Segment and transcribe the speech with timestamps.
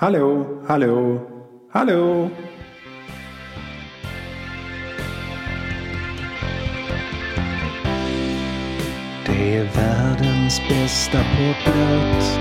[0.00, 1.20] Hallå, hallå,
[1.72, 2.30] hallå.
[9.26, 12.40] Det är världens bästa poplåt.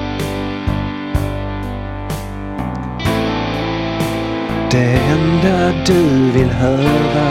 [4.71, 7.29] Det enda du vill höra.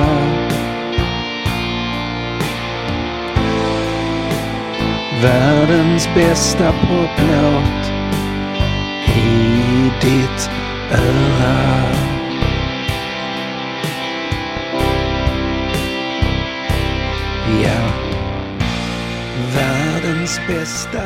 [5.22, 7.98] Världens bästa poplåt
[9.78, 10.50] i ditt
[10.92, 11.84] öra.
[17.62, 17.92] Ja,
[19.54, 21.02] världens bästa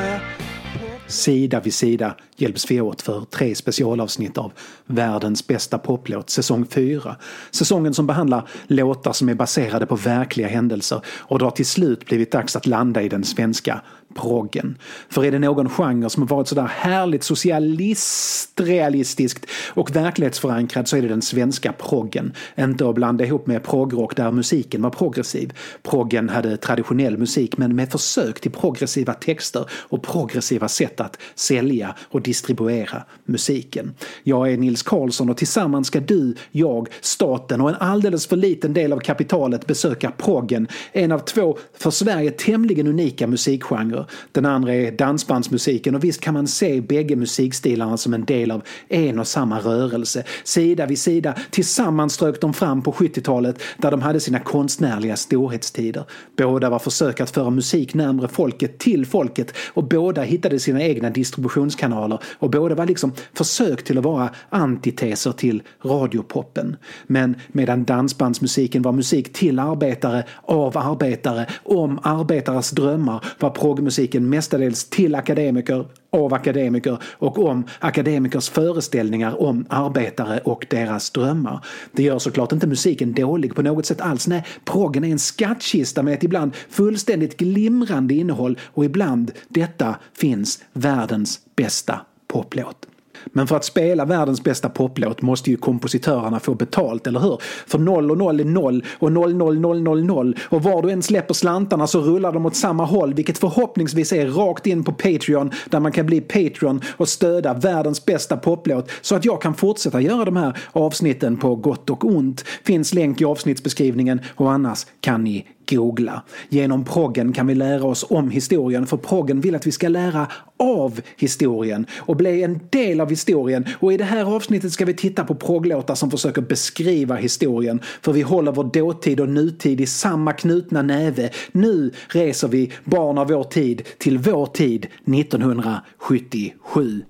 [1.07, 4.53] Sida vid sida hjälps vi åt för tre specialavsnitt av
[4.87, 7.17] Världens bästa poplåt säsong 4.
[7.51, 12.07] Säsongen som behandlar låtar som är baserade på verkliga händelser och det har till slut
[12.07, 13.83] blivit dags att landa i den svenska
[14.15, 14.79] proggen.
[15.09, 21.03] För är det någon genre som har varit sådär härligt socialistrealistiskt och verklighetsförankrad så är
[21.03, 22.33] det den svenska proggen.
[22.59, 25.53] Inte att blanda ihop med progrock där musiken var progressiv.
[25.83, 31.95] Proggen hade traditionell musik men med försök till progressiva texter och progressiva sätt att sälja
[32.11, 33.95] och distribuera musiken.
[34.23, 38.73] Jag är Nils Karlsson och tillsammans ska du, jag, staten och en alldeles för liten
[38.73, 40.69] del av kapitalet besöka proggen.
[40.93, 44.02] En av två för Sverige tämligen unika musikgenrer.
[44.33, 48.63] Den andra är dansbandsmusiken och visst kan man se bägge musikstilarna som en del av
[48.89, 50.25] en och samma rörelse.
[50.45, 56.05] Sida vid sida, tillsammans strök de fram på 70-talet där de hade sina konstnärliga storhetstider.
[56.37, 61.11] Båda var försök att föra musik närmre folket, till folket och båda hittade sina egna
[61.11, 66.77] distributionskanaler och båda var liksom försök till att vara antiteser till radiopoppen.
[67.07, 73.51] Men medan dansbandsmusiken var musik till arbetare, av arbetare, om arbetares drömmar var
[73.93, 81.65] musiken mestadels till akademiker, av akademiker och om akademikers föreställningar om arbetare och deras drömmar.
[81.93, 84.27] Det gör såklart inte musiken dålig på något sätt alls.
[84.27, 90.65] Nej, proggen är en skattkista med ett ibland fullständigt glimrande innehåll och ibland detta finns
[90.73, 92.87] världens bästa poplåt.
[93.27, 97.39] Men för att spela världens bästa poplåt måste ju kompositörerna få betalt, eller hur?
[97.67, 100.91] För noll och noll är noll och noll noll noll noll noll och var du
[100.91, 104.93] än släpper slantarna så rullar de åt samma håll vilket förhoppningsvis är rakt in på
[104.93, 109.55] Patreon där man kan bli Patreon och stödja världens bästa poplåt så att jag kan
[109.55, 112.45] fortsätta göra de här avsnitten på gott och ont.
[112.65, 116.23] Finns länk i avsnittsbeskrivningen och annars kan ni googla.
[116.49, 120.27] Genom proggen kan vi lära oss om historien för proggen vill att vi ska lära
[120.59, 123.67] av historien och bli en del av historien.
[123.79, 127.81] Och i det här avsnittet ska vi titta på progglåtar som försöker beskriva historien.
[128.03, 131.31] För vi håller vår dåtid och nutid i samma knutna näve.
[131.53, 137.03] Nu reser vi barn av vår tid till vår tid 1977.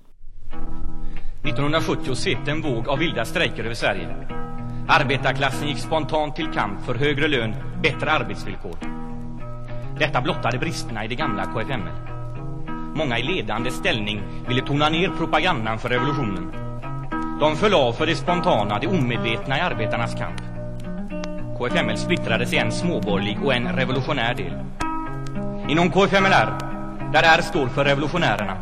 [1.45, 4.09] 1970 svepte en våg av vilda strejker över Sverige.
[5.01, 8.77] Arbetarklassen gick spontant till kamp för högre lön, bättre arbetsvillkor.
[9.99, 11.93] Detta blottade bristerna i det gamla KFML.
[12.95, 16.53] Många i ledande ställning ville tona ner propagandan för revolutionen.
[17.41, 20.41] De föll av för det spontana, det omedvetna i arbetarnas kamp.
[21.59, 24.53] KFML splittrades i en småborgerlig och en revolutionär del.
[25.71, 26.59] Inom KFMLR,
[27.13, 28.57] där R står för revolutionärerna,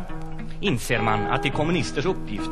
[0.61, 2.51] inser man att det är kommunisters uppgift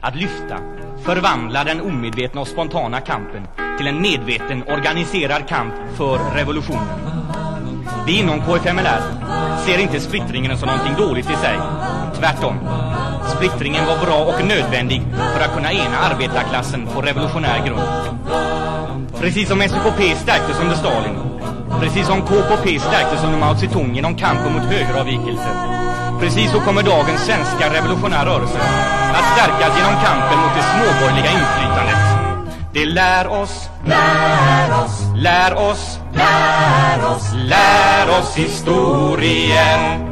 [0.00, 0.58] att lyfta,
[1.04, 3.46] förvandla den omedvetna och spontana kampen
[3.78, 6.88] till en medveten, organiserad kamp för revolutionen.
[8.06, 9.02] Vi inom KFMLR
[9.66, 11.58] ser inte splittringen som någonting dåligt i sig.
[12.18, 12.56] Tvärtom.
[13.36, 15.02] Splittringen var bra och nödvändig
[15.34, 17.82] för att kunna ena arbetarklassen på revolutionär grund.
[19.20, 21.16] Precis som SKP stärktes under Stalin,
[21.80, 25.54] precis som KKP stärktes under Mao Zedong genom kampen mot högeravvikelser,
[26.20, 32.20] precis så kommer dagens svenska revolutionära rörelse att stärkas genom kampen mot det småborgerliga inflytandet.
[32.72, 40.06] Det lär oss, lär oss, lär oss, lär oss, lär oss historien.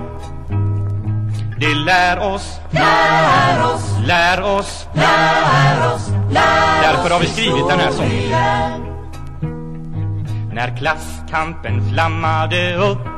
[1.60, 7.80] Det lär oss, lär oss, lär oss, lär oss, lär Därför har vi skrivit den
[7.80, 8.84] här sången.
[10.53, 13.17] När klasskampen flammade upp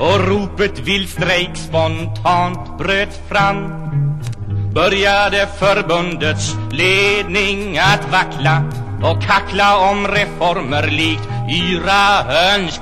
[0.00, 3.82] och ropet vild strejk spontant bröt fram.
[4.74, 8.64] Började förbundets ledning att vackla
[9.02, 12.24] och kackla om reformer likt yra
[12.54, 12.80] önsk.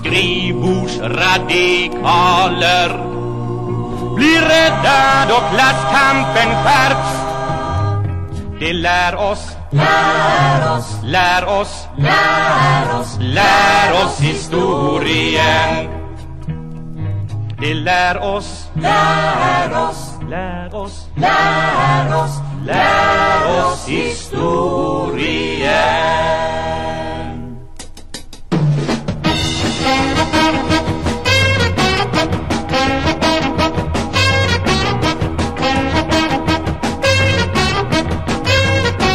[0.00, 2.88] Skrivbordsradikaler.
[4.16, 7.16] Blir rädda då klasskampen skärps.
[8.60, 9.48] Det lär oss.
[9.72, 16.03] Lär oss, lär oss, lär oss, lär oss historien.
[17.64, 22.30] Det lär oss, lär oss, Lär oss, lär oss,
[22.66, 23.88] lär oss.
[23.88, 24.46] historien.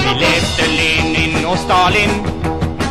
[0.04, 2.10] Vi läste Lenin och Stalin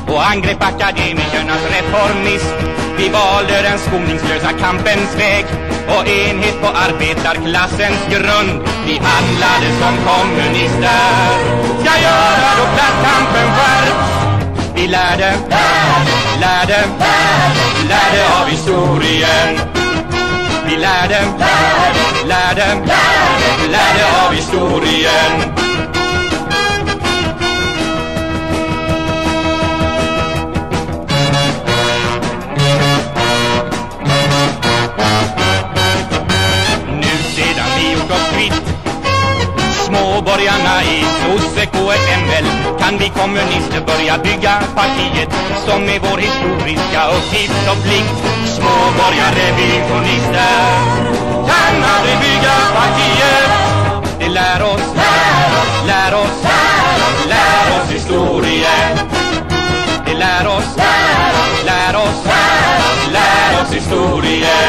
[0.08, 2.87] och angrep akademikernas reformism.
[2.98, 5.44] Vi valde den skoningslösa kampens väg
[5.88, 8.68] och enhet på arbetarklassens grund.
[8.86, 11.28] Vi handlade som kommunister,
[11.80, 14.18] ska göra då klasskampen skärps.
[14.74, 15.34] Vi lärde,
[16.40, 16.84] lärde,
[17.88, 19.58] lärde av historien.
[20.66, 22.66] Vi lärde, lärde, lärde,
[23.68, 25.67] lärde av historien.
[38.08, 38.50] Sedan vi
[39.84, 42.46] Småborgarna i sosse KFML
[42.80, 45.28] Kan vi kommunister börja bygga partiet
[45.66, 48.18] Som är vår historiska uppgift och plikt.
[48.56, 50.98] Småborgare, visionister
[51.50, 53.50] Kan aldrig bygga partiet.
[54.18, 54.86] Det lär oss,
[55.86, 56.44] lär oss,
[57.28, 58.98] lär oss historien.
[60.06, 60.76] Det lär oss,
[61.66, 62.24] lär oss,
[63.12, 64.67] lär oss historien.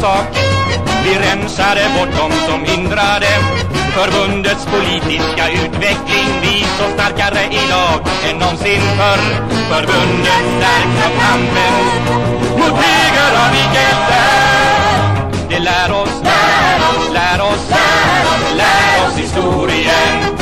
[0.00, 0.26] Sak.
[1.04, 3.26] Vi rensade bort dem som hindrade
[3.94, 6.28] Förbundets politiska utveckling.
[6.42, 8.00] Vi står starkare idag
[8.30, 9.22] än någonsin förr.
[9.70, 11.74] Förbundet stärks av kampen
[12.58, 14.38] Mot högeravvikelser
[15.48, 16.22] Det lär oss,
[17.12, 17.70] lär oss,
[18.56, 20.36] lär oss historien.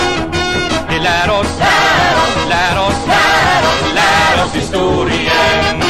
[0.91, 1.59] Det lär oss,
[2.49, 3.07] lär oss,
[3.95, 5.86] lär oss historien.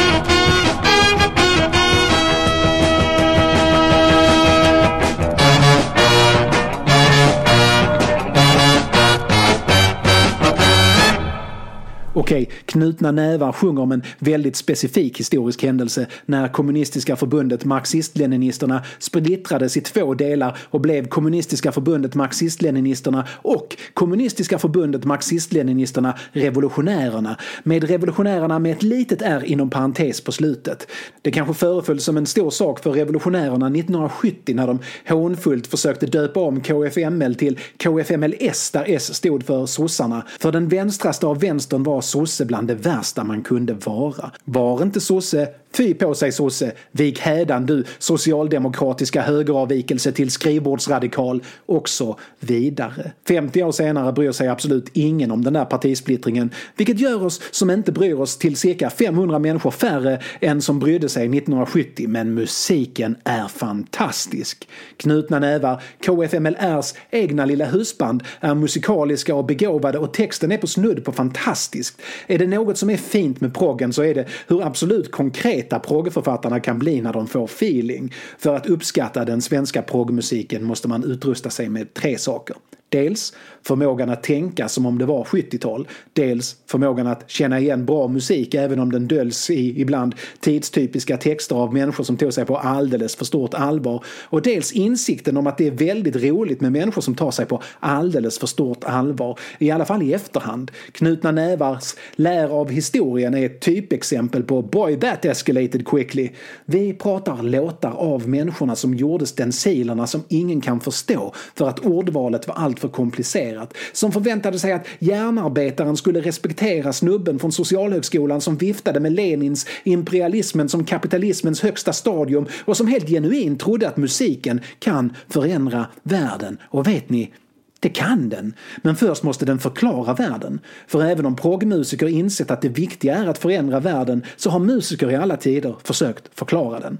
[12.19, 19.77] Okej, Knutna nävar sjunger om en väldigt specifik historisk händelse när kommunistiska förbundet Marxist-Leninisterna splittrades
[19.77, 28.59] i två delar och blev kommunistiska förbundet Marxist-Leninisterna och kommunistiska förbundet Marxist-Leninisterna Revolutionärerna med revolutionärerna
[28.59, 30.87] med ett litet R inom parentes på slutet.
[31.21, 36.39] Det kanske föreföll som en stor sak för revolutionärerna 1970 när de hånfullt försökte döpa
[36.39, 40.23] om KFML till KFMLS där S stod för sossarna.
[40.39, 44.31] För den vänstraste av vänstern var sosse bland det värsta man kunde vara.
[44.45, 51.89] Var inte sosse, fy på sig sosse, vik hädan du socialdemokratiska högeravvikelse till skrivbordsradikal och
[51.89, 53.11] så vidare.
[53.27, 57.69] 50 år senare bryr sig absolut ingen om den där partisplittringen, vilket gör oss som
[57.69, 63.15] inte bryr oss till cirka 500 människor färre än som brydde sig 1970, men musiken
[63.23, 64.67] är fantastisk.
[64.97, 71.05] Knutna nävar, KFMLRs egna lilla husband, är musikaliska och begåvade och texten är på snudd
[71.05, 71.95] på fantastisk.
[72.27, 75.79] Är det något som är fint med proggen så är det hur absolut konkret konkreta
[75.87, 78.13] proggförfattarna kan bli när de får feeling.
[78.37, 82.55] För att uppskatta den svenska proggmusiken måste man utrusta sig med tre saker.
[82.89, 85.87] Dels förmågan att tänka som om det var 70-tal.
[86.13, 91.55] Dels förmågan att känna igen bra musik även om den döljs i ibland tidstypiska texter
[91.55, 94.03] av människor som tog sig på alldeles för stort allvar.
[94.23, 97.61] Och dels insikten om att det är väldigt roligt med människor som tar sig på
[97.79, 99.39] alldeles för stort allvar.
[99.59, 100.71] I alla fall i efterhand.
[100.91, 106.29] Knutna nävars Lär av historien är ett typexempel på Boy that escalated quickly.
[106.65, 112.47] Vi pratar låtar av människorna som gjorde stencilerna som ingen kan förstå för att ordvalet
[112.47, 113.73] var alltför komplicerat.
[113.93, 120.69] Som förväntade sig att järnarbetaren skulle respektera snubben från Socialhögskolan som viftade med Lenins imperialismen
[120.69, 126.57] som kapitalismens högsta stadium och som helt genuint trodde att musiken kan förändra världen.
[126.71, 127.33] Och vet ni,
[127.79, 128.53] det kan den,
[128.83, 130.59] men först måste den förklara världen.
[130.87, 135.11] För även om proggmusiker insett att det viktiga är att förändra världen så har musiker
[135.11, 136.97] i alla tider försökt förklara den.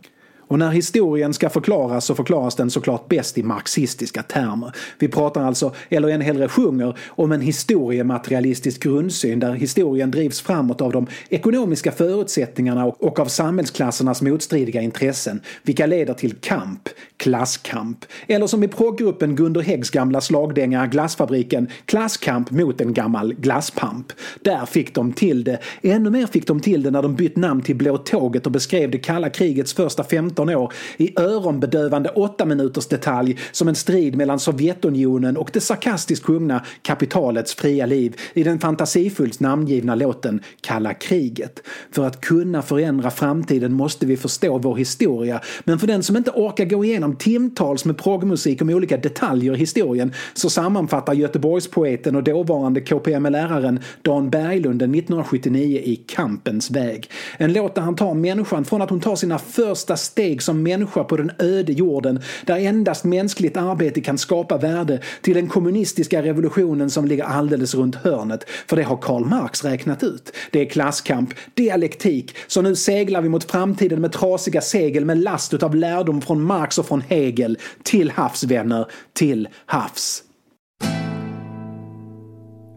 [0.47, 4.71] Och när historien ska förklaras så förklaras den såklart bäst i marxistiska termer.
[4.99, 10.81] Vi pratar alltså, eller än hellre sjunger, om en historiematerialistisk grundsyn där historien drivs framåt
[10.81, 18.05] av de ekonomiska förutsättningarna och av samhällsklassernas motstridiga intressen, vilka leder till kamp, klasskamp.
[18.27, 24.13] Eller som i proggruppen Gunder Häggs gamla slagdänga Glassfabriken, klasskamp mot en gammal glasspamp.
[24.41, 25.59] Där fick de till det.
[25.81, 28.91] Ännu mer fick de till det när de bytt namn till Blå Tåget och beskrev
[28.91, 34.15] det kalla krigets första 15 15 år i öronbedövande åtta minuters detalj som en strid
[34.15, 40.93] mellan Sovjetunionen och det sarkastiskt sjungna kapitalets fria liv i den fantasifullt namngivna låten Kalla
[40.93, 41.63] kriget.
[41.91, 46.31] För att kunna förändra framtiden måste vi förstå vår historia, men för den som inte
[46.31, 52.23] orkar gå igenom timtals med proggmusik om olika detaljer i historien så sammanfattar Göteborgspoeten och
[52.23, 57.09] dåvarande KPML-läraren Dan Berglund den 1979 i Kampens väg.
[57.37, 61.03] En låt där han tar människan från att hon tar sina första steg som människa
[61.03, 66.89] på den öde jorden där endast mänskligt arbete kan skapa värde till den kommunistiska revolutionen
[66.89, 68.43] som ligger alldeles runt hörnet.
[68.67, 70.31] För det har Karl Marx räknat ut.
[70.51, 75.53] Det är klasskamp, dialektik, så nu seglar vi mot framtiden med trasiga segel med last
[75.53, 77.57] utav lärdom från Marx och från Hegel.
[77.83, 80.23] Till havs vänner, till havs.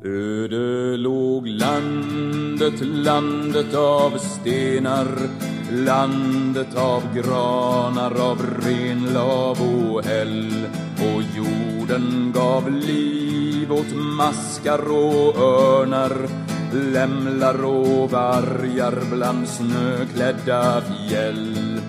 [0.04, 5.06] Öde låg landet, landet av stenar
[5.72, 10.66] Landet av granar, av renlav och häll
[10.98, 16.28] Och jorden gav liv åt maskar och örnar.
[16.72, 21.80] Lämlar och vargar bland snöklädda fjäll.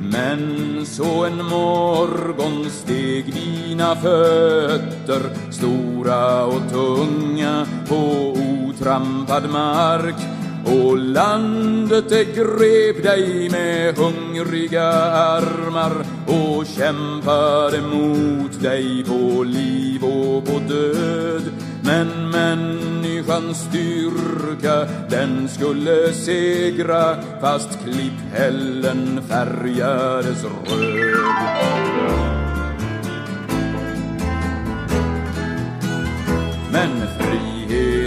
[0.00, 10.33] Men så en morgon steg dina fötter stora och tunga på otrampad mark
[10.64, 15.92] och landet det grep dig med hungriga armar
[16.26, 21.42] och kämpade mot dig på liv och på död.
[21.82, 31.14] Men människans styrka, den skulle segra fast klipphällen färgades röd.
[36.72, 37.13] Men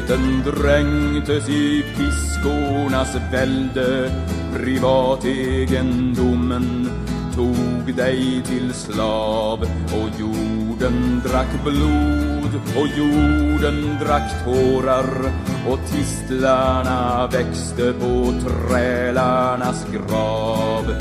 [0.07, 4.11] friheten dränktes i piskornas välde.
[4.53, 6.89] Privategendomen
[7.35, 9.59] tog dig till slav.
[9.85, 15.31] Och jorden drack blod och jorden drack tårar.
[15.69, 20.95] Och tistlarna växte på trälarnas grav.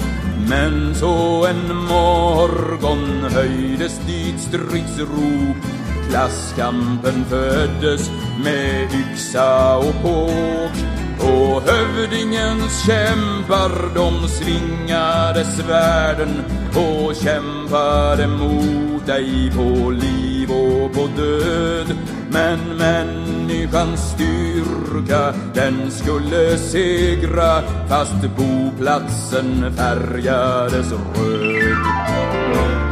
[0.49, 5.76] Men så en morgon höjdes dit stridsrop.
[6.11, 8.11] Klasskampen föddes
[8.45, 16.45] med yxa och påk och hövdingens kämpar de svingade svärden
[16.75, 21.97] och kämpade mot dig på liv och på död.
[22.31, 32.86] Men människans styrka, den skulle segra fast boplatsen färgades röd.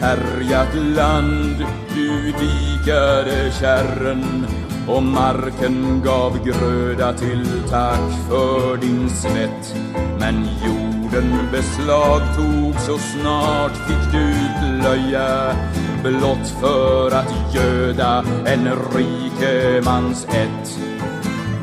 [0.00, 4.46] Härjat land du dikade kärren
[4.88, 9.74] och marken gav gröda till tack för din svett.
[10.18, 15.56] Men jorden beslagtog så snart fick du plöja
[16.02, 20.78] blott för att göda en rikemans ett.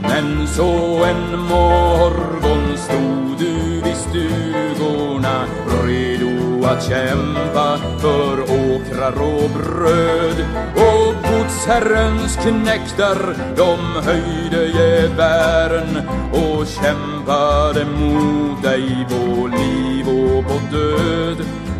[0.01, 4.46] Men så en morgon stod du vid du
[6.67, 10.45] att kämpa för åkrar och bröd.
[10.75, 21.37] Och godsherrens knektar de höjde gevären och kämpade mot dig på liv och på död.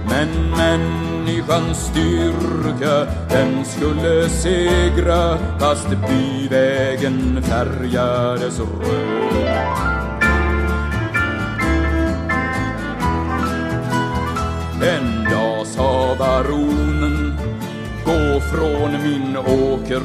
[0.09, 9.96] Men människans styrka den skulle segra fast byvägen färgades röd.
[14.81, 17.37] En dag sa baronen
[18.05, 20.03] Gå från min åker.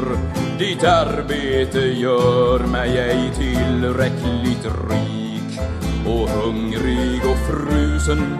[0.58, 5.60] Ditt arbete gör mig ej tillräckligt rik.
[6.06, 8.38] Och hungrig och frusen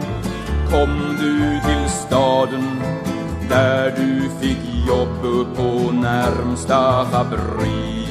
[0.71, 2.83] kom du till staden.
[3.49, 8.02] Där du fick jobb på närmsta fabrik.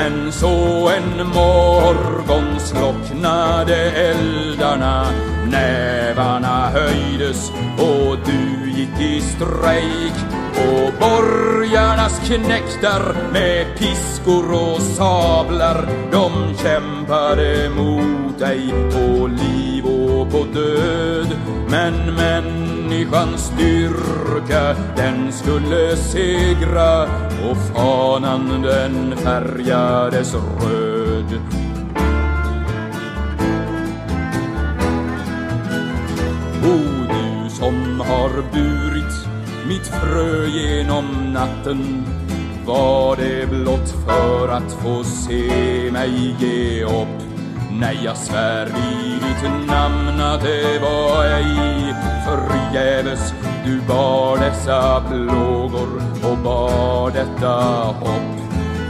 [0.00, 5.06] Men så en morgon slocknade eldarna
[5.50, 10.14] Nävarna höjdes och du gick i strejk.
[10.54, 20.44] Och borgarnas knektar med piskor och sablar de kämpade mot dig på liv och på
[20.54, 21.36] död.
[21.70, 27.02] Men människans styrka den skulle segra
[27.50, 31.40] och fanan den färgades röd.
[36.64, 39.28] O du som har burit
[39.68, 42.04] mitt frö genom natten
[42.68, 47.22] var det blott för att få se mig ge upp.
[47.70, 51.94] Nej, jag svär i ditt namn att det var ej.
[52.26, 53.34] Förgäves
[53.64, 57.54] du bar dessa plågor och bar detta
[58.00, 58.38] hopp.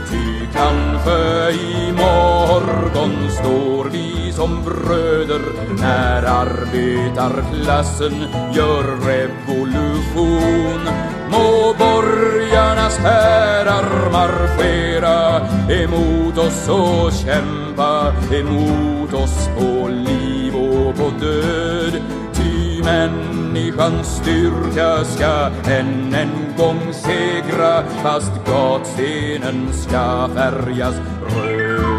[0.09, 1.51] Ty kanske
[1.87, 5.41] imorgon står vi som bröder
[5.81, 8.13] när arbetarklassen
[8.53, 10.89] gör revolution.
[11.31, 22.01] Må borgarnas härar marschera emot oss och kämpa emot oss på liv och på död.
[22.33, 30.95] Ty människans styrka ska än en gång segra fast gatstenen ska färgas
[31.35, 31.98] röd.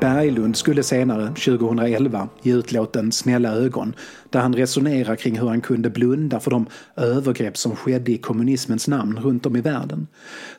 [0.00, 3.94] Berglund skulle senare, 2011, ge ut låten Snälla ögon
[4.30, 8.88] där han resonerar kring hur han kunde blunda för de övergrepp som skedde i kommunismens
[8.88, 10.06] namn runt om i världen.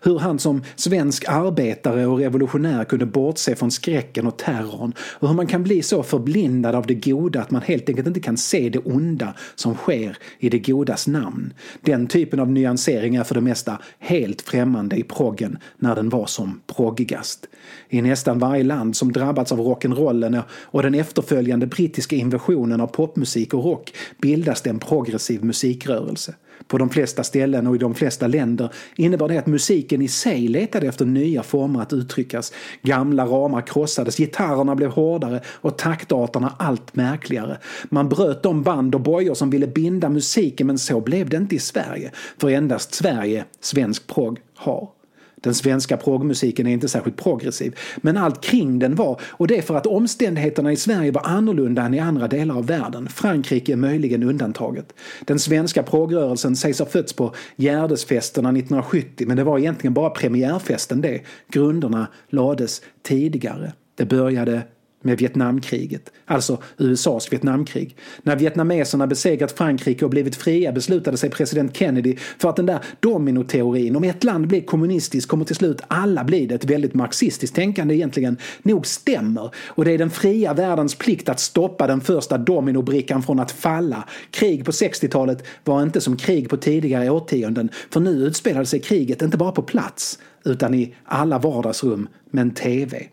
[0.01, 5.35] Hur han som svensk arbetare och revolutionär kunde bortse från skräcken och terrorn och hur
[5.35, 8.69] man kan bli så förblindad av det goda att man helt enkelt inte kan se
[8.69, 11.53] det onda som sker i det godas namn.
[11.81, 16.25] Den typen av nyansering är för det mesta helt främmande i proggen när den var
[16.25, 17.47] som proggigast.
[17.89, 23.53] I nästan varje land som drabbats av rock'n'rollen och den efterföljande brittiska invasionen av popmusik
[23.53, 26.35] och rock bildas det en progressiv musikrörelse.
[26.67, 30.47] På de flesta ställen och i de flesta länder innebar det att musiken i sig
[30.47, 32.53] letade efter nya former att uttryckas.
[32.81, 37.57] Gamla ramar krossades, gitarrerna blev hårdare och taktarterna allt märkligare.
[37.89, 41.55] Man bröt de band och bojor som ville binda musiken men så blev det inte
[41.55, 42.11] i Sverige.
[42.37, 44.98] För endast Sverige, svensk progg, har.
[45.41, 49.61] Den svenska proggmusiken är inte särskilt progressiv, men allt kring den var, och det är
[49.61, 53.07] för att omständigheterna i Sverige var annorlunda än i andra delar av världen.
[53.07, 54.93] Frankrike är möjligen undantaget.
[55.25, 61.01] Den svenska proggrörelsen sägs ha fötts på Gärdesfesterna 1970, men det var egentligen bara premiärfesten
[61.01, 61.21] det.
[61.51, 63.73] Grunderna lades tidigare.
[63.95, 64.61] Det började
[65.01, 67.95] med Vietnamkriget, alltså USAs Vietnamkrig.
[68.23, 72.79] När vietnameserna besegrat Frankrike och blivit fria beslutade sig president Kennedy för att den där
[72.99, 77.55] dominoteorin, om ett land blir kommunistiskt kommer till slut alla bli det, ett väldigt marxistiskt
[77.55, 79.51] tänkande egentligen, nog stämmer.
[79.67, 84.03] Och det är den fria världens plikt att stoppa den första dominobrickan från att falla.
[84.31, 89.21] Krig på 60-talet var inte som krig på tidigare årtionden, för nu utspelade sig kriget
[89.21, 93.07] inte bara på plats, utan i alla vardagsrum med en TV.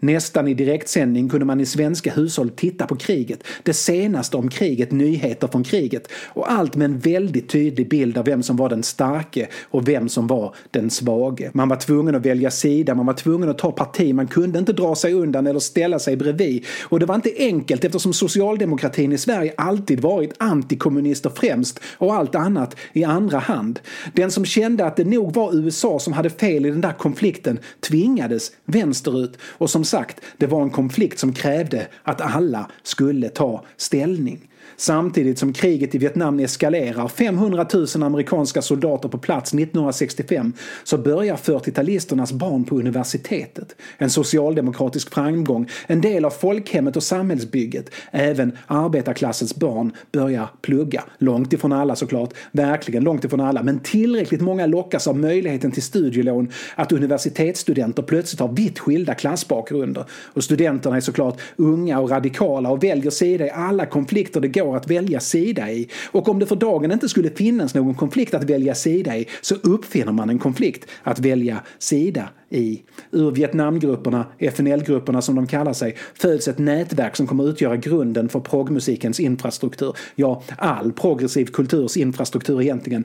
[0.00, 4.92] Nästan i direktsändning kunde man i svenska hushåll titta på kriget, det senaste om kriget,
[4.92, 8.82] nyheter från kriget och allt med en väldigt tydlig bild av vem som var den
[8.82, 11.50] starke och vem som var den svage.
[11.54, 14.72] Man var tvungen att välja sida, man var tvungen att ta parti, man kunde inte
[14.72, 16.66] dra sig undan eller ställa sig bredvid.
[16.82, 22.34] Och det var inte enkelt eftersom socialdemokratin i Sverige alltid varit antikommunister främst och allt
[22.34, 23.80] annat i andra hand.
[24.14, 27.58] Den som kände att det nog var USA som hade fel i den där konflikten
[27.80, 33.64] tvingades vänsterut och som sagt, det var en konflikt som krävde att alla skulle ta
[33.76, 34.48] ställning.
[34.80, 40.52] Samtidigt som kriget i Vietnam eskalerar, 500 000 amerikanska soldater på plats 1965,
[40.84, 43.76] så börjar 40-talisternas barn på universitetet.
[43.96, 47.90] En socialdemokratisk framgång, en del av folkhemmet och samhällsbygget.
[48.10, 51.04] Även arbetarklassens barn börjar plugga.
[51.18, 55.82] Långt ifrån alla såklart, verkligen långt ifrån alla, men tillräckligt många lockas av möjligheten till
[55.82, 60.04] studielån att universitetsstudenter plötsligt har vitt skilda klassbakgrunder.
[60.10, 64.67] Och studenterna är såklart unga och radikala och väljer sida i alla konflikter det går
[64.68, 65.88] går att välja sida i.
[66.10, 69.54] Och om det för dagen inte skulle finnas någon konflikt att välja sida i så
[69.54, 72.82] uppfinner man en konflikt att välja sida i.
[73.10, 78.40] Ur Vietnamgrupperna, FNL-grupperna som de kallar sig, föds ett nätverk som kommer utgöra grunden för
[78.40, 79.96] progmusikens infrastruktur.
[80.14, 83.04] Ja, all progressiv kulturs infrastruktur egentligen.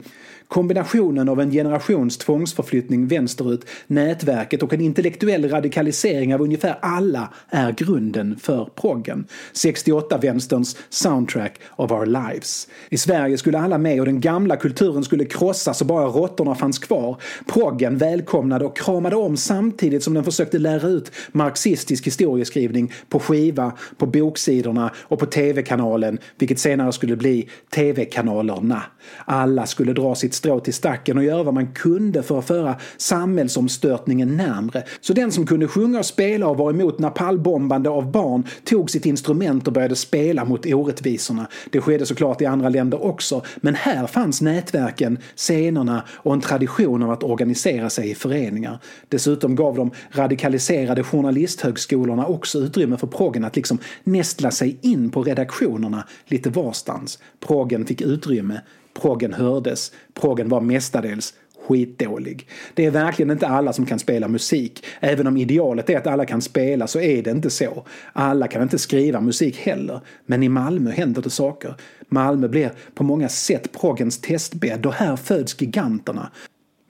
[0.53, 7.71] Kombinationen av en generations tvångsförflyttning vänsterut, nätverket och en intellektuell radikalisering av ungefär alla är
[7.71, 9.25] grunden för proggen.
[9.53, 12.67] 68-vänsterns soundtrack of our lives.
[12.89, 16.79] I Sverige skulle alla med och den gamla kulturen skulle krossas och bara råttorna fanns
[16.79, 17.17] kvar.
[17.47, 23.71] Proggen välkomnade och kramade om samtidigt som den försökte lära ut marxistisk historieskrivning på skiva,
[23.97, 28.83] på boksidorna och på tv-kanalen, vilket senare skulle bli tv-kanalerna.
[29.25, 32.75] Alla skulle dra sitt strå till stacken och göra vad man kunde för att föra
[32.97, 34.83] samhällsomstörtningen närmre.
[35.01, 39.05] Så den som kunde sjunga och spela och var emot napalbombande av barn tog sitt
[39.05, 41.47] instrument och började spela mot orättvisorna.
[41.71, 47.03] Det skedde såklart i andra länder också, men här fanns nätverken, scenerna och en tradition
[47.03, 48.79] av att organisera sig i föreningar.
[49.09, 55.23] Dessutom gav de radikaliserade journalisthögskolorna också utrymme för proggen att liksom nästla sig in på
[55.23, 57.19] redaktionerna lite varstans.
[57.39, 58.61] Proggen fick utrymme,
[59.01, 61.33] proggen hördes, proggen var mestadels
[61.67, 62.47] skitdålig.
[62.73, 64.85] Det är verkligen inte alla som kan spela musik.
[64.99, 67.85] Även om idealet är att alla kan spela så är det inte så.
[68.13, 70.01] Alla kan inte skriva musik heller.
[70.25, 71.75] Men i Malmö händer det saker.
[72.09, 76.31] Malmö blir på många sätt proggens testbädd och här föds giganterna.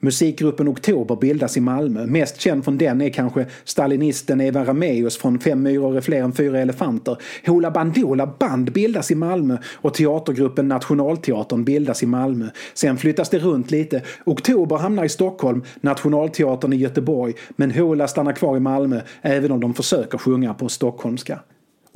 [0.04, 2.06] Musikgruppen Oktober bildas i Malmö.
[2.06, 6.32] Mest känd från den är kanske stalinisten Eva Rameus från Fem myror är fler än
[6.32, 7.16] fyra elefanter.
[7.46, 12.48] Hoola Bandoola Band bildas i Malmö och teatergruppen Nationalteatern bildas i Malmö.
[12.74, 14.02] Sen flyttas det runt lite.
[14.24, 19.60] Oktober hamnar i Stockholm, Nationalteatern i Göteborg men Hoola stannar kvar i Malmö även om
[19.60, 21.38] de försöker sjunga på stockholmska.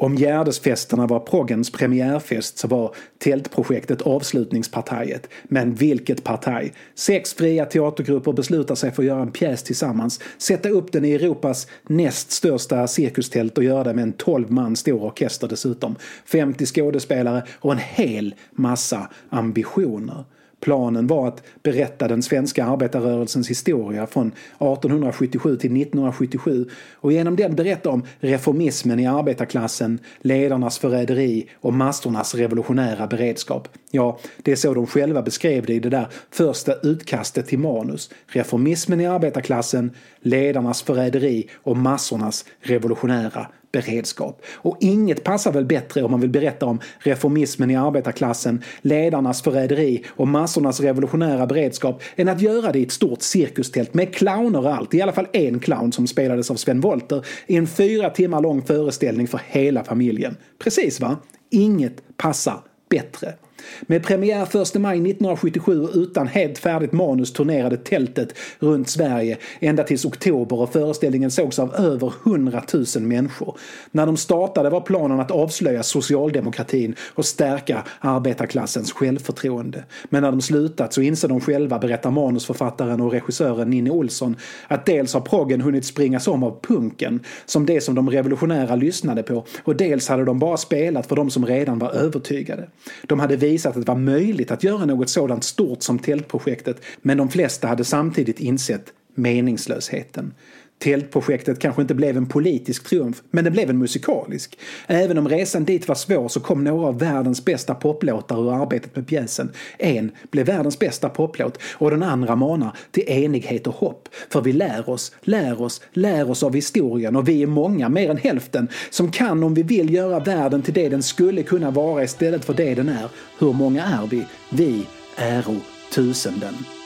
[0.01, 5.29] Om Gärdesfesterna var proggens premiärfest så var Tältprojektet avslutningspartiet.
[5.45, 6.73] Men vilket partaj!
[6.95, 11.13] Sex fria teatergrupper beslutar sig för att göra en pjäs tillsammans, sätta upp den i
[11.13, 15.97] Europas näst största cirkustält och göra det med en 12 man stor orkester dessutom.
[16.25, 20.25] 50 skådespelare och en hel massa ambitioner.
[20.61, 27.55] Planen var att berätta den svenska arbetarrörelsens historia från 1877 till 1977 och genom den
[27.55, 33.69] berätta om reformismen i arbetarklassen, ledarnas förräderi och massornas revolutionära beredskap.
[33.91, 38.11] Ja, det är så de själva beskrev det i det där första utkastet till manus.
[38.27, 39.91] Reformismen i arbetarklassen,
[40.21, 44.43] ledarnas förräderi och massornas revolutionära beredskap.
[44.55, 50.05] Och inget passar väl bättre om man vill berätta om reformismen i arbetarklassen, ledarnas förräderi
[50.09, 54.75] och massornas revolutionära beredskap än att göra det i ett stort cirkustält med clowner och
[54.75, 54.95] allt.
[54.95, 58.63] I alla fall en clown som spelades av Sven Wollter i en fyra timmar lång
[58.63, 60.37] föreställning för hela familjen.
[60.59, 61.17] Precis va?
[61.51, 63.35] Inget passar bättre.
[63.81, 69.85] Med premiär 1 maj 1977 och utan helt färdigt manus turnerade tältet runt Sverige ända
[69.85, 73.57] tills oktober och föreställningen sågs av över 100 000 människor.
[73.91, 79.85] När de startade var planen att avslöja socialdemokratin och stärka arbetarklassens självförtroende.
[80.05, 84.37] Men när de slutat så inser de själva, berättar manusförfattaren och regissören Ninni Olsson,
[84.69, 89.23] att dels har proggen hunnit springas om av punken, som det som de revolutionära lyssnade
[89.23, 92.69] på, och dels hade de bara spelat för de som redan var övertygade.
[93.07, 97.19] De hade visat att det var möjligt att göra något sådant stort som tältprojektet men
[97.19, 100.35] de flesta hade samtidigt insett meningslösheten.
[100.79, 104.59] Tältprojektet kanske inte blev en politisk triumf, men det blev en musikalisk.
[104.87, 108.97] Även om resan dit var svår så kom några av världens bästa poplåtar ur arbetet
[108.97, 109.53] med pjäsen.
[109.79, 114.09] En blev världens bästa poplåt och den andra manar till enighet och hopp.
[114.31, 118.11] För vi lär oss, lär oss, lär oss av historien och vi är många, mer
[118.11, 122.05] än hälften, som kan om vi vill göra världen till det den skulle kunna vara
[122.05, 123.09] istället för det den är.
[123.39, 124.27] Hur många är vi?
[124.51, 124.87] Vi
[125.17, 125.57] äro
[125.95, 126.78] tusenden.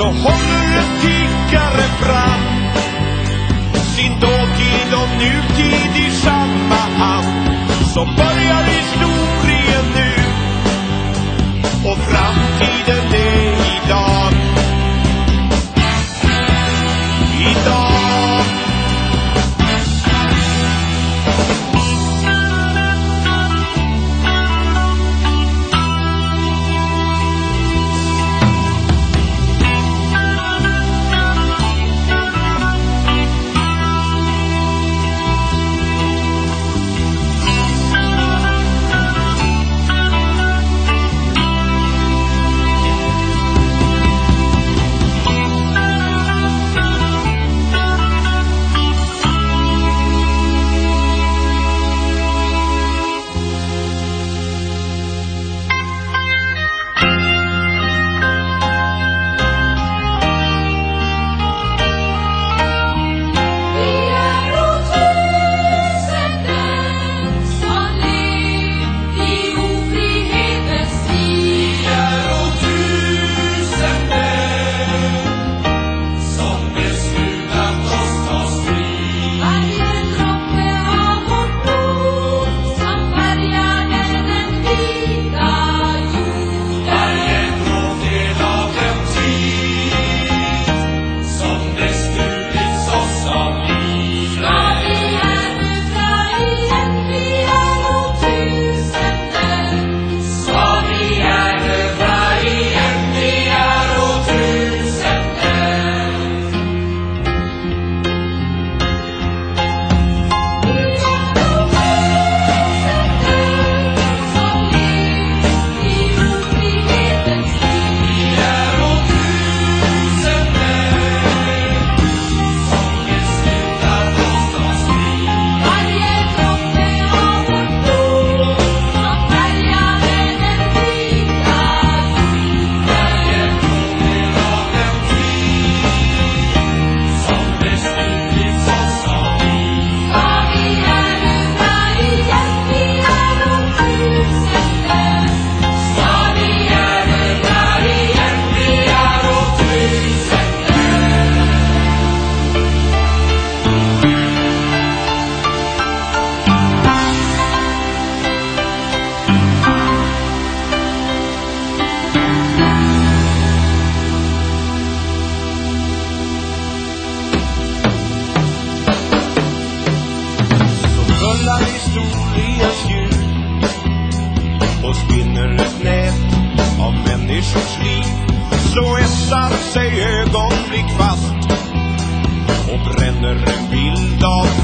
[0.00, 2.40] Så håller en tiggare fram.
[3.96, 7.48] Sin dåtid och nutid i samma hand.
[7.94, 9.29] Så börjar historien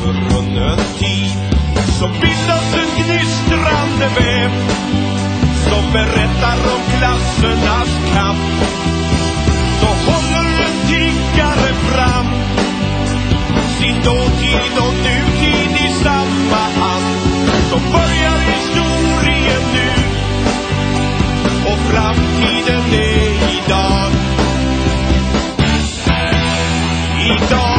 [0.04, 1.30] bild tid
[1.98, 4.50] så bildas en gnistrande väv
[5.68, 8.64] som berättar om klassernas kamp.
[9.80, 12.26] Så håller en tiggare fram
[13.78, 17.16] sin dåtid och nutid i samma hand.
[17.70, 19.90] Så börjar historien nu
[21.64, 24.12] och framtiden är idag.
[27.26, 27.75] Idag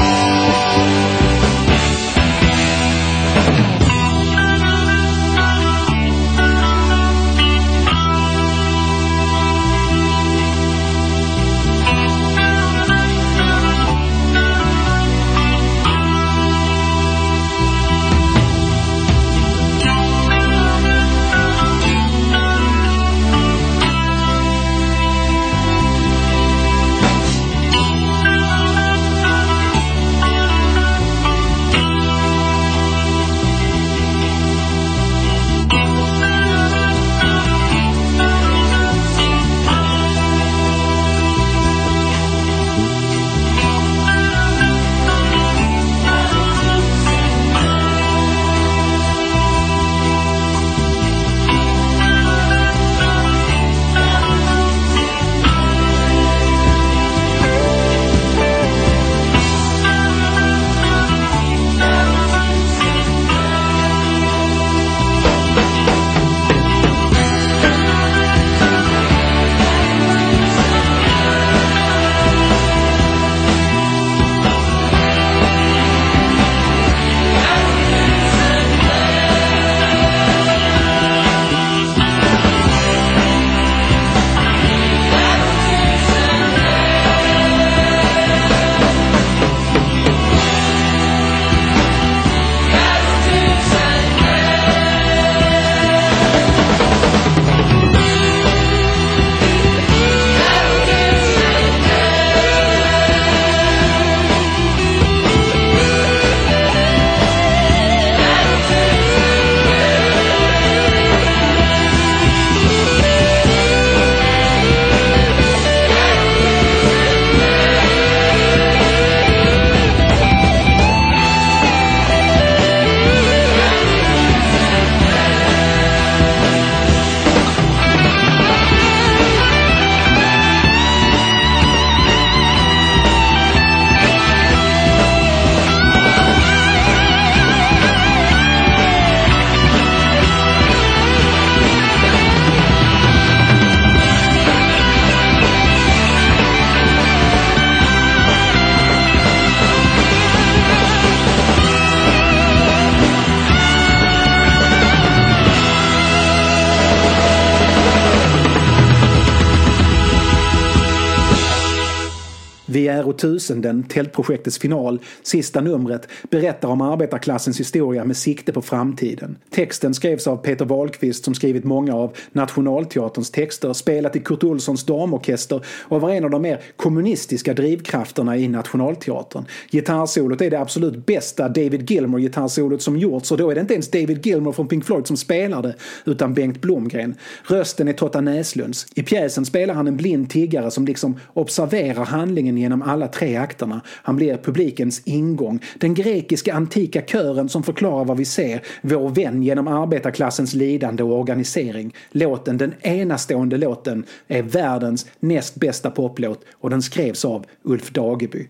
[162.69, 169.38] Vi är tusenden, tältprojektets final, sista numret, berättar om arbetarklassens historia med sikte på framtiden.
[169.49, 174.86] Texten skrevs av Peter Wahlqvist som skrivit många av Nationalteaterns texter, spelat i Kurt Olssons
[174.86, 179.45] damorkester och var en av de mer kommunistiska drivkrafterna i Nationalteatern.
[179.71, 183.91] Gitarrsolot är det absolut bästa David Gilmour-gitarrsolot som gjorts och då är det inte ens
[183.91, 185.75] David Gilmour från Pink Floyd som spelar det,
[186.06, 187.15] utan Bengt Blomgren.
[187.43, 188.88] Rösten är Totta Näslunds.
[188.95, 193.82] I pjäsen spelar han en blind tiggare som liksom observerar handlingen genom alla tre akterna.
[193.88, 195.60] Han blir publikens ingång.
[195.80, 198.62] Den grekiska antika kören som förklarar vad vi ser.
[198.82, 201.93] Vår vän genom arbetarklassens lidande och organisering.
[202.12, 208.48] Låten, den enastående låten, är världens näst bästa poplåt och den skrevs av Ulf Dageby.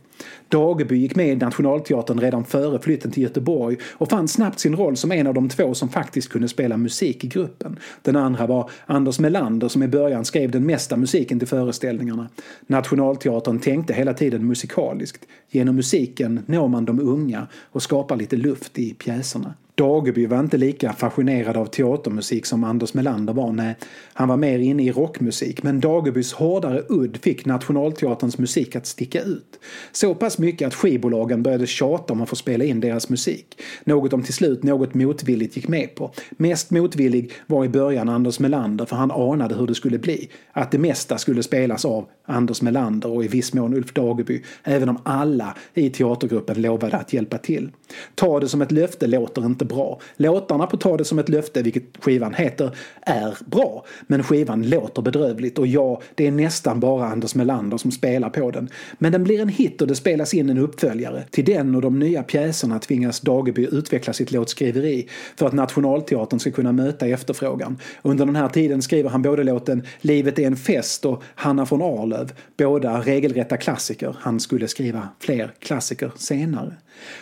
[0.50, 4.98] Dageby gick med i Nationalteatern redan före flytten till Göteborg och fann snabbt sin roll
[4.98, 7.80] som en av de två som faktiskt kunde spela musik i gruppen.
[8.02, 12.30] Den andra var Anders Melander som i början skrev den mesta musiken till föreställningarna.
[12.68, 15.26] Nationalteatern tänkte hela tiden musikaliskt.
[15.50, 19.54] Genom musiken når man de unga och skapar lite luft i pjäserna.
[19.78, 23.52] Dageby var inte lika fascinerad av teatermusik som Anders Melander var.
[23.52, 23.76] Nej,
[24.14, 25.64] han var mer inne i rockmusik.
[25.64, 29.60] Men Dagebys hårdare udd fick Nationalteaterns musik att sticka ut.
[29.92, 33.62] Så pass mycket att skivbolagen började tjata om att få spela in deras musik.
[33.84, 36.14] Något de till slut något motvilligt gick med på.
[36.32, 40.30] Mest motvillig var i början Anders Melander för han anade hur det skulle bli.
[40.52, 44.44] Att det mesta skulle spelas av Anders Melander och i viss mån Ulf Dageby.
[44.64, 47.72] Även om alla i teatergruppen lovade att hjälpa till.
[48.16, 50.00] Ta det som ett löfte låter inte bra.
[50.18, 53.86] Låtarna på Ta det som ett löfte, vilket skivan heter, är bra.
[54.08, 58.52] Men skivan låter bedrövligt och ja, det är nästan bara Anders Melander som spelar på
[58.52, 58.70] den.
[58.98, 61.24] Men den blir en hit och det spelas in en uppföljare.
[61.32, 66.52] Till den och de nya pjäserna tvingas Dageby utveckla sitt låtskriveri för att Nationalteatern ska
[66.52, 67.80] kunna möta efterfrågan.
[68.02, 71.82] Under den här tiden skriver han både låten Livet är en fest och Hanna från
[71.82, 74.16] Arlöv, båda regelrätta klassiker.
[74.20, 76.74] Han skulle skriva fler klassiker senare.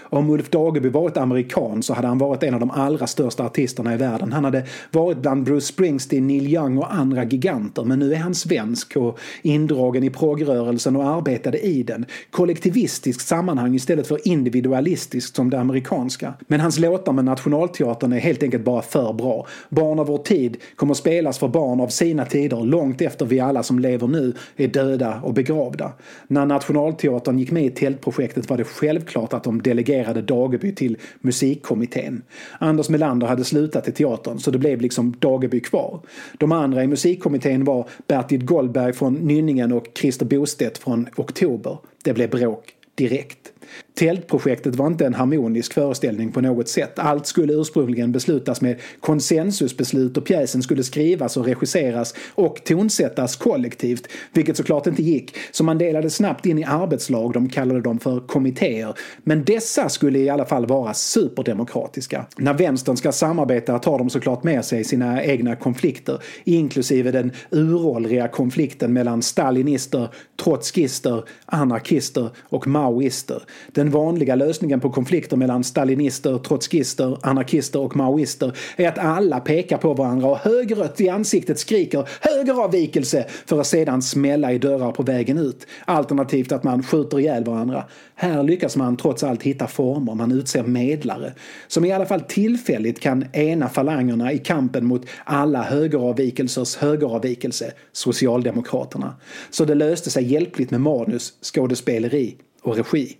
[0.01, 3.93] Om Ulf Dageby varit amerikan så hade han varit en av de allra största artisterna
[3.93, 4.33] i världen.
[4.33, 7.83] Han hade varit bland Bruce Springsteen, Neil Young och andra giganter.
[7.83, 12.05] Men nu är han svensk och indragen i proggrörelsen och arbetade i den.
[12.31, 16.33] Kollektivistiskt sammanhang istället för individualistiskt som det amerikanska.
[16.47, 19.47] Men hans låtar med Nationalteatern är helt enkelt bara för bra.
[19.69, 23.63] Barn av vår tid kommer spelas för barn av sina tider långt efter vi alla
[23.63, 25.91] som lever nu är döda och begravda.
[26.27, 30.21] När Nationalteatern gick med i Tältprojektet var det självklart att de delegerade
[30.55, 32.23] Dageby till musikkommittén.
[32.59, 35.99] Anders Melander hade slutat i teatern så det blev liksom Dageby kvar.
[36.37, 41.77] De andra i musikkommittén var Bertil Goldberg från Nynningen och Christer Bostedt från Oktober.
[42.03, 43.51] Det blev bråk direkt.
[43.95, 46.99] Tältprojektet var inte en harmonisk föreställning på något sätt.
[46.99, 54.07] Allt skulle ursprungligen beslutas med konsensusbeslut och pjäsen skulle skrivas och regisseras och tonsättas kollektivt,
[54.33, 55.35] vilket såklart inte gick.
[55.51, 58.93] Så man delade snabbt in i arbetslag, de kallade dem för kommittéer.
[59.23, 62.25] Men dessa skulle i alla fall vara superdemokratiska.
[62.37, 68.27] När vänstern ska samarbeta tar de såklart med sig sina egna konflikter, inklusive den uråldriga
[68.27, 70.09] konflikten mellan stalinister,
[70.43, 73.43] trotskister, anarkister och maoister.
[73.67, 79.39] Den den vanliga lösningen på konflikter mellan stalinister, trotskister, anarkister och maoister är att alla
[79.39, 84.91] pekar på varandra och högrött i ansiktet skriker högeravvikelse för att sedan smälla i dörrar
[84.91, 85.67] på vägen ut.
[85.85, 87.83] Alternativt att man skjuter ihjäl varandra.
[88.15, 91.33] Här lyckas man trots allt hitta former, man utser medlare
[91.67, 99.15] som i alla fall tillfälligt kan ena falangerna i kampen mot alla högeravvikelsers högeravvikelse, Socialdemokraterna.
[99.49, 103.17] Så det löste sig hjälpligt med manus, skådespeleri och regi.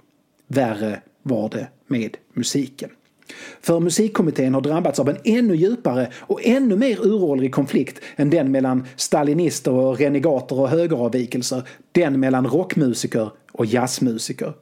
[0.48, 2.90] Värre var det med musiken.
[3.62, 8.52] För musikkommittén har drabbats av en ännu djupare och ännu mer uråldrig konflikt än den
[8.52, 11.68] mellan stalinister och renegater och högeravvikelser.
[11.92, 14.54] Den mellan rockmusiker och jazzmusiker.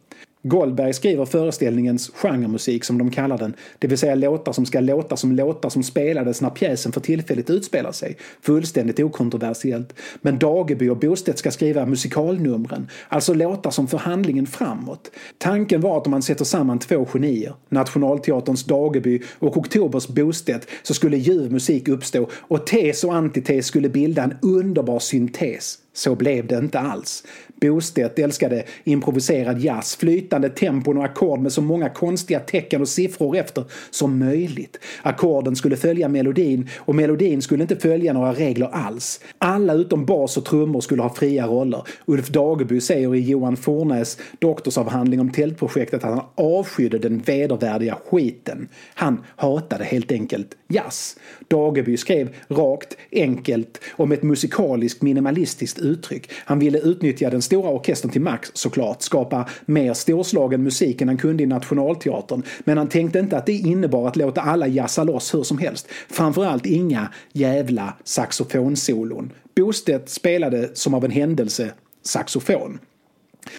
[0.46, 5.18] Goldberg skriver föreställningens genremusik som de kallar den, det vill säga låtar som ska låta
[5.18, 8.18] som låtar som spelades när pjäsen för tillfället utspelar sig.
[8.42, 9.94] Fullständigt okontroversiellt.
[10.22, 15.12] Men Dageby och Bostedt ska skriva musikalnumren, alltså låtar som för handlingen framåt.
[15.38, 20.94] Tanken var att om man sätter samman två genier, Nationalteaterns Dageby och Oktobers Bostedt, så
[20.94, 25.80] skulle ljuv musik uppstå och tes och antites skulle bilda en underbar syntes.
[25.96, 27.24] Så blev det inte alls.
[27.64, 33.38] Bostedt älskade improviserad jazz, flytande tempon och ackord med så många konstiga tecken och siffror
[33.38, 34.80] efter som möjligt.
[35.02, 39.20] Ackorden skulle följa melodin och melodin skulle inte följa några regler alls.
[39.38, 41.84] Alla utom bas och trummor skulle ha fria roller.
[42.06, 48.68] Ulf Dageby säger i Johan Fornäs doktorsavhandling om tältprojektet att han avskydde den vedervärdiga skiten.
[48.94, 51.18] Han hatade helt enkelt jazz.
[51.48, 56.32] Dageby skrev rakt, enkelt och med ett musikaliskt minimalistiskt uttryck.
[56.46, 61.18] Han ville utnyttja den stora orkestern till max såklart, skapa mer storslagen musik än han
[61.18, 62.44] kunde i Nationalteatern.
[62.60, 65.88] Men han tänkte inte att det innebar att låta alla jazza loss hur som helst.
[66.10, 69.32] Framförallt inga jävla saxofonsolon.
[69.56, 71.72] Bostedt spelade som av en händelse
[72.04, 72.80] saxofon.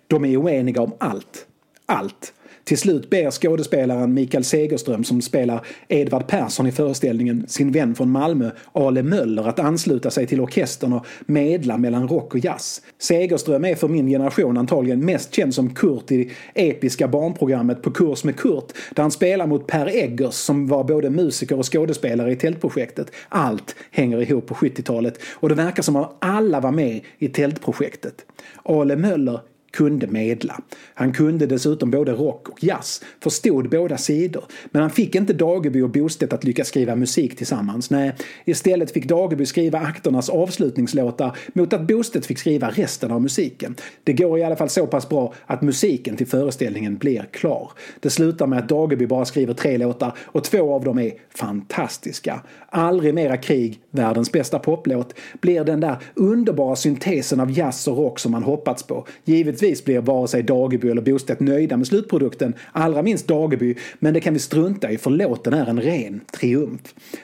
[0.06, 1.46] De är oeniga om allt.
[1.86, 2.32] Allt.
[2.64, 8.10] Till slut ber skådespelaren Mikael Segerström som spelar Edvard Persson i föreställningen sin vän från
[8.10, 12.82] Malmö, Ale Möller, att ansluta sig till orkestern och medla mellan rock och jazz.
[12.98, 16.30] Segerström är för min generation antagligen mest känd som Kurt i det
[16.68, 21.10] episka barnprogrammet På kurs med Kurt, där han spelar mot Per Eggers som var både
[21.10, 23.10] musiker och skådespelare i Tältprojektet.
[23.28, 28.14] Allt hänger ihop på 70-talet och det verkar som att alla var med i Tältprojektet.
[28.62, 29.40] Ale Möller
[29.74, 30.60] kunde medla.
[30.94, 34.44] Han kunde dessutom både rock och jazz, förstod båda sidor.
[34.70, 37.90] Men han fick inte Dageby och Bostedt att lyckas skriva musik tillsammans.
[37.90, 38.12] Nej,
[38.44, 43.74] istället fick Dageby skriva akternas avslutningslåtar mot att Bostedt fick skriva resten av musiken.
[44.04, 47.70] Det går i alla fall så pass bra att musiken till föreställningen blir klar.
[48.00, 52.40] Det slutar med att Dageby bara skriver tre låtar och två av dem är fantastiska.
[52.68, 58.18] Aldrig mera krig, världens bästa poplåt, blir den där underbara syntesen av jazz och rock
[58.18, 59.06] som man hoppats på.
[59.24, 64.14] Givetvis Givetvis blir vare sig Dageby eller Bostedt nöjda med slutprodukten, allra minst Dageby, men
[64.14, 66.80] det kan vi strunta i för låten är en ren triumf.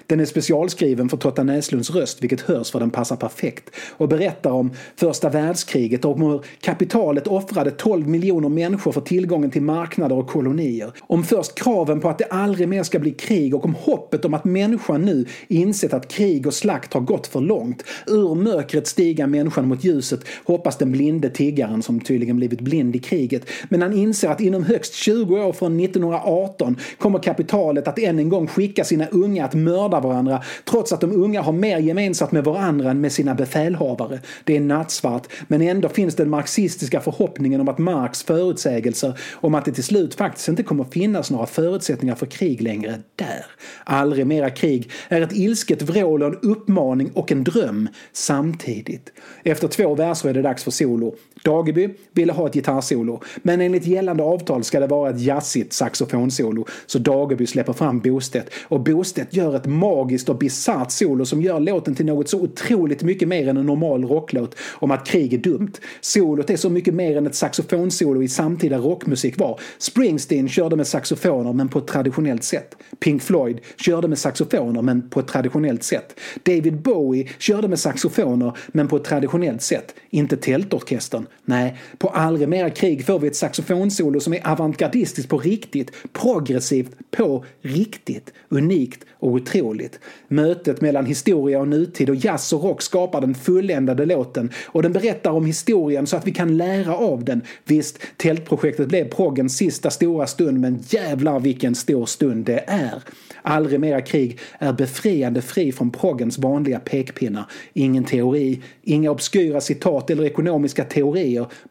[0.06, 4.50] Den är specialskriven för Totta Näslunds röst, vilket hörs för den passar perfekt, och berättar
[4.50, 10.16] om första världskriget och om hur kapitalet offrade 12 miljoner människor för tillgången till marknader
[10.16, 10.92] och kolonier.
[11.00, 14.34] Om först kraven på att det aldrig mer ska bli krig och om hoppet om
[14.34, 17.84] att människan nu insett att krig och slakt har gått för långt.
[18.06, 22.98] Ur mörkret stiga människan mot ljuset, hoppas den blinde tiggaren som tydligen blivit blind i
[22.98, 23.46] kriget.
[23.68, 28.28] Men han inser att inom högst 20 år från 1918 kommer kapitalet att än en
[28.28, 32.44] gång skicka sina unga att mörda varandra trots att de unga har mer gemensamt med
[32.44, 34.20] varandra än med sina befälhavare.
[34.44, 39.64] Det är nattsvart, men ändå finns den marxistiska förhoppningen om att Marx förutsägelser om att
[39.64, 43.46] det till slut faktiskt inte kommer finnas några förutsättningar för krig längre där.
[43.84, 49.12] Aldrig mera krig är ett ilsket vrål och en uppmaning och en dröm samtidigt.
[49.44, 51.14] Efter två verser är det dags för solo.
[51.42, 56.66] Dageby ville ha ett gitarrsolo, men enligt gällande avtal ska det vara ett jazzigt saxofonsolo,
[56.86, 61.60] så Dageby släpper fram Bostedt och Bostedt gör ett magiskt och bisarrt solo som gör
[61.60, 65.38] låten till något så otroligt mycket mer än en normal rocklåt om att krig är
[65.38, 65.72] dumt.
[66.00, 69.60] Solot är så mycket mer än ett saxofonsolo i samtida rockmusik var.
[69.78, 72.76] Springsteen körde med saxofoner men på ett traditionellt sätt.
[73.00, 76.20] Pink Floyd körde med saxofoner men på ett traditionellt sätt.
[76.42, 79.94] David Bowie körde med saxofoner men på ett traditionellt sätt.
[80.10, 81.26] Inte tältorkestern.
[81.44, 86.90] Nej, på aldrig mera krig får vi ett saxofonsolo som är avantgardistiskt på riktigt, progressivt
[87.10, 89.98] på riktigt, unikt och otroligt.
[90.28, 94.92] Mötet mellan historia och nutid och jazz och rock skapar den fulländade låten och den
[94.92, 97.42] berättar om historien så att vi kan lära av den.
[97.64, 103.02] Visst, tältprojektet blev proggens sista stora stund men jävlar vilken stor stund det är.
[103.42, 107.44] Aldrig mera krig är befriande fri från proggens vanliga pekpinnar.
[107.72, 111.19] Ingen teori, inga obskyra citat eller ekonomiska teorier,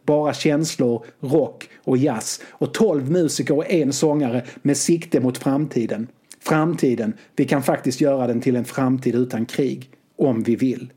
[0.05, 6.07] bara känslor, rock och jazz och tolv musiker och en sångare med sikte mot framtiden.
[6.39, 9.89] Framtiden, vi kan faktiskt göra den till en framtid utan krig.
[10.17, 10.89] Om vi vill.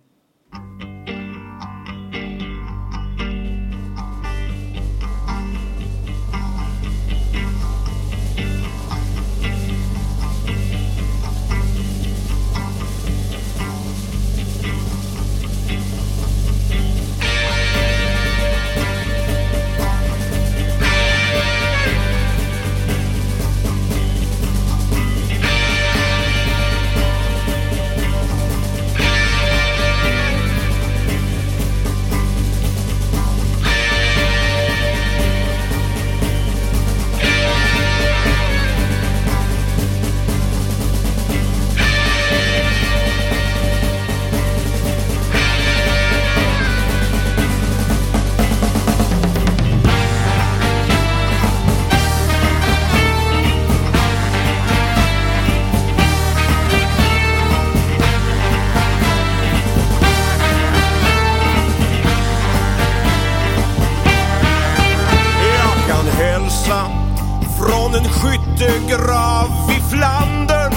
[67.92, 70.72] Från en skyttegrav i Flandern.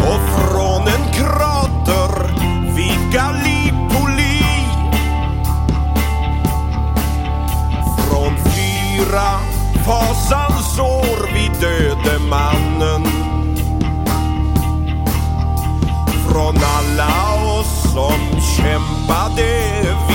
[0.00, 2.32] Och från en krater
[2.76, 4.42] vid Gallipoli.
[8.08, 9.40] Från fyra
[9.86, 13.06] fasansår vid döde mannen.
[16.28, 20.11] Från alla oss som kämpade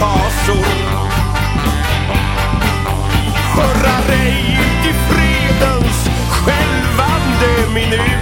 [0.00, 0.64] fasor.
[3.54, 8.19] Hurra ej i fredens skälvande minut.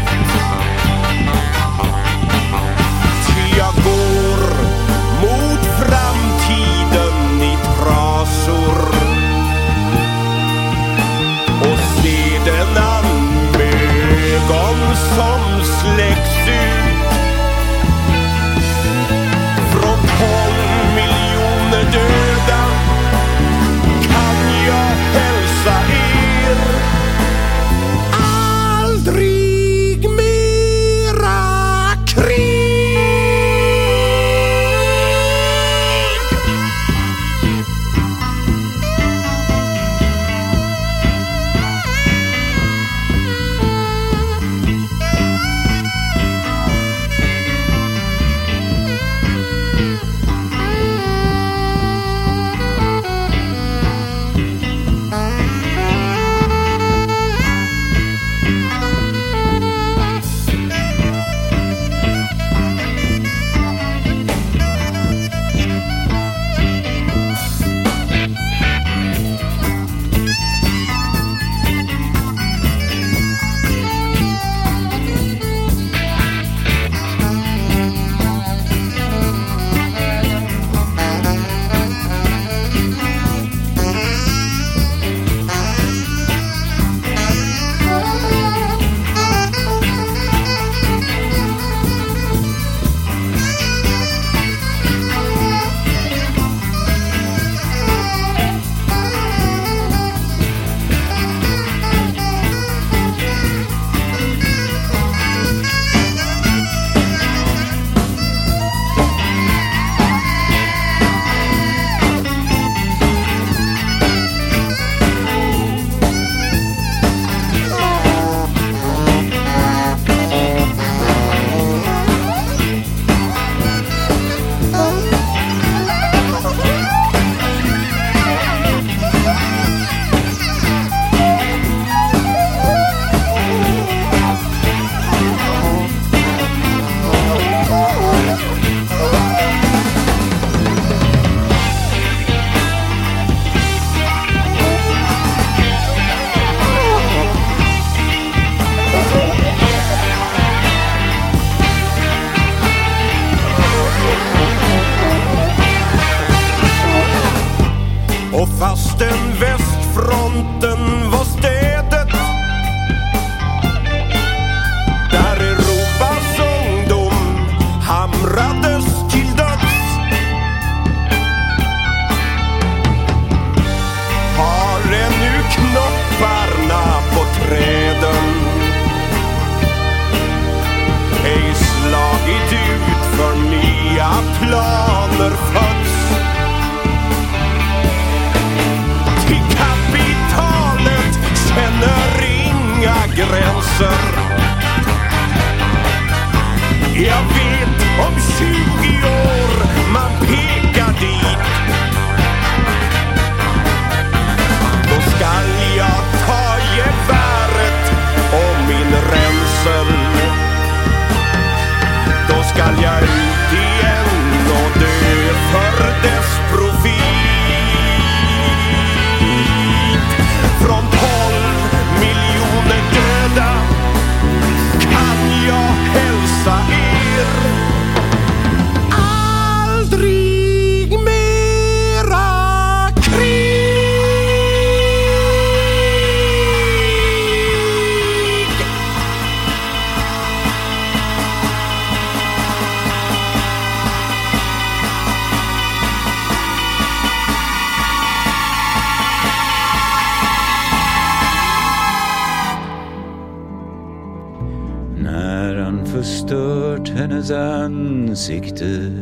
[257.29, 258.93] hans ansikte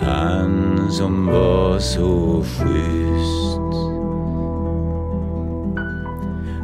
[0.00, 3.76] han som var så schysst.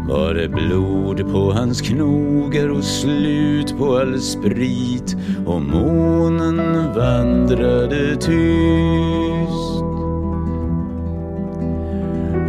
[0.09, 5.16] Var det blod på hans knogar och slut på all sprit
[5.47, 6.57] och månen
[6.97, 9.83] vandrade tyst.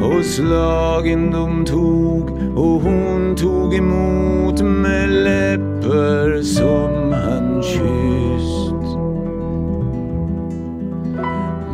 [0.03, 6.98] Och slagen de tog och hon tog emot med läppar som
[7.63, 8.69] kysst.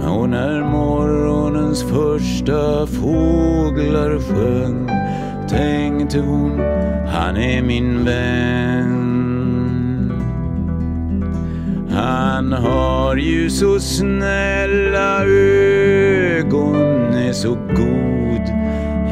[0.08, 4.90] Och när morgonens första fåglar sjöng
[5.50, 6.60] tänkte hon,
[7.08, 9.06] han är min vän.
[11.90, 16.76] Han har ju så snälla ögon,
[17.14, 18.50] är så god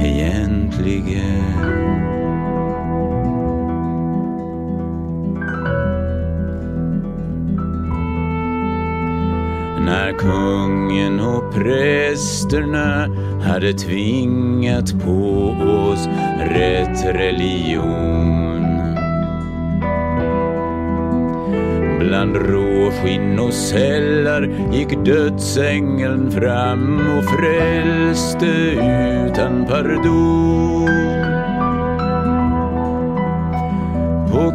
[0.06, 1.83] egentligen.
[9.86, 13.08] När kungen och prästerna
[13.44, 16.08] hade tvingat på oss
[16.40, 18.64] rätt religion.
[22.00, 28.46] Bland råskinn och sällar gick dödsängeln fram och frälste
[29.28, 30.23] utan pardon.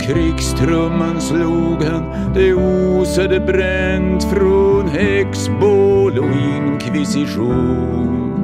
[0.08, 8.34] Krigstrumman slog han, det osade bränt från häxbål och inkvisition.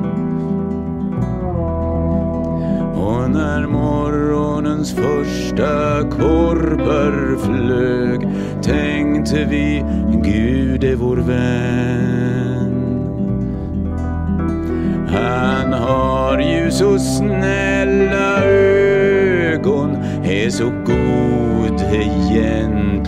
[2.96, 8.28] Och när morgonens första korpar flög
[8.62, 9.84] tänkte vi,
[10.24, 12.74] Gud är vår vän.
[15.08, 21.43] Han har ju så snälla ögon, är så god
[21.80, 23.04] egentligen.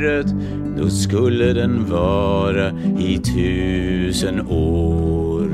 [0.00, 0.26] Lägret
[0.78, 5.48] då skulle den vara i tusen år.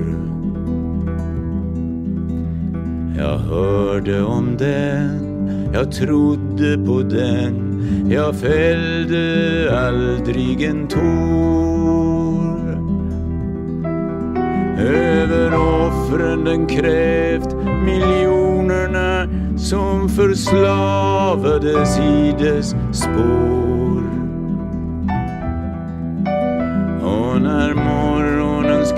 [3.18, 11.02] Jag hörde om den, jag trodde på den, jag fällde aldrig en tår.
[14.78, 19.28] Över offren den krävt miljonerna
[19.58, 23.51] som förslavades i dess spår.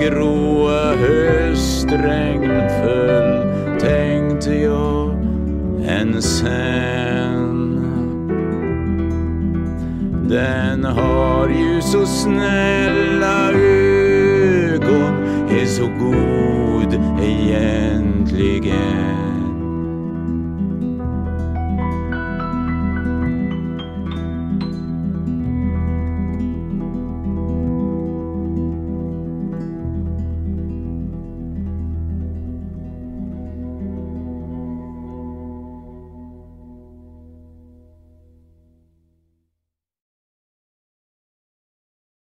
[0.04, 3.50] Gråa höstregn föll
[3.80, 5.14] tänkte jag
[5.86, 7.80] än sen.
[10.28, 19.13] Den har ju så snälla ögon, är så god egentligen.